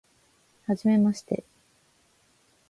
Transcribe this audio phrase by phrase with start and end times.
[0.65, 1.43] はじめまして